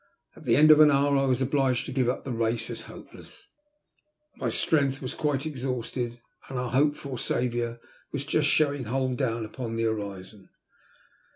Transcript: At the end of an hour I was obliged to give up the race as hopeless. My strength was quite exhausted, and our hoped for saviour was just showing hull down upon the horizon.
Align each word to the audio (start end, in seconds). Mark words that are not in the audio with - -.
At 0.35 0.45
the 0.45 0.55
end 0.55 0.71
of 0.71 0.79
an 0.79 0.89
hour 0.89 1.15
I 1.15 1.25
was 1.25 1.43
obliged 1.43 1.85
to 1.85 1.91
give 1.91 2.09
up 2.09 2.23
the 2.23 2.31
race 2.31 2.71
as 2.71 2.81
hopeless. 2.89 3.45
My 4.35 4.49
strength 4.49 4.99
was 4.99 5.13
quite 5.13 5.45
exhausted, 5.45 6.19
and 6.49 6.57
our 6.57 6.71
hoped 6.71 6.97
for 6.97 7.19
saviour 7.19 7.79
was 8.11 8.25
just 8.25 8.47
showing 8.49 8.85
hull 8.85 9.09
down 9.13 9.45
upon 9.45 9.75
the 9.75 9.83
horizon. 9.83 10.49